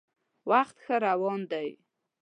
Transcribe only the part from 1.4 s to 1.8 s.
دی.